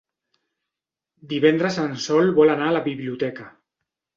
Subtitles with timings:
[1.35, 3.51] Divendres en Sol vol anar a la biblioteca.